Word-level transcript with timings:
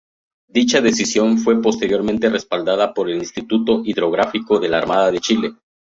Dicha 0.47 0.81
decisión 0.81 1.37
fue 1.37 1.61
posteriormente 1.61 2.27
respaldada 2.27 2.91
por 2.91 3.07
el 3.07 3.19
Instituto 3.19 3.83
Hidrográfico 3.85 4.59
de 4.59 4.67
la 4.69 4.79
Armada 4.79 5.11
de 5.11 5.19
Chile. 5.19 5.53